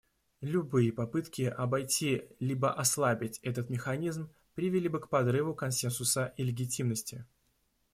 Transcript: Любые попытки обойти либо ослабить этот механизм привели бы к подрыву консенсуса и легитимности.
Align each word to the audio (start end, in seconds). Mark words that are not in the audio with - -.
Любые 0.41 0.91
попытки 0.91 1.43
обойти 1.43 2.23
либо 2.39 2.73
ослабить 2.73 3.37
этот 3.43 3.69
механизм 3.69 4.31
привели 4.55 4.89
бы 4.89 4.99
к 4.99 5.09
подрыву 5.09 5.53
консенсуса 5.53 6.33
и 6.37 6.43
легитимности. 6.43 7.27